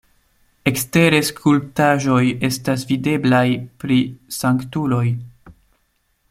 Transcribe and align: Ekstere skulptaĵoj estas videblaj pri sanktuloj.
Ekstere 0.69 1.19
skulptaĵoj 1.27 2.23
estas 2.49 2.87
videblaj 2.93 3.45
pri 3.85 4.01
sanktuloj. 4.41 5.05